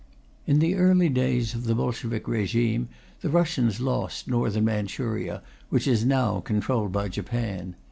In 0.47 0.57
the 0.57 0.73
early 0.77 1.09
days 1.09 1.53
of 1.53 1.65
the 1.65 1.75
Bolshevik 1.75 2.23
régime 2.25 2.87
the 3.19 3.29
Russians 3.29 3.79
lost 3.79 4.27
Northern 4.27 4.65
Manchuria, 4.65 5.43
which 5.69 5.87
is 5.87 6.03
now 6.03 6.39
controlled 6.39 6.91
by 6.91 7.07
Japan. 7.07 7.75